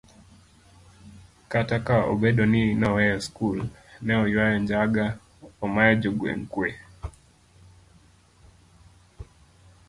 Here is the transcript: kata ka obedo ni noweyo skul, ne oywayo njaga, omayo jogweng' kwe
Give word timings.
kata 1.51 1.77
ka 1.87 1.97
obedo 2.13 2.43
ni 2.53 2.61
noweyo 2.81 3.17
skul, 3.25 3.57
ne 4.05 4.13
oywayo 4.23 4.57
njaga, 4.63 5.05
omayo 5.65 5.93
jogweng' 6.01 6.49
kwe 6.51 6.69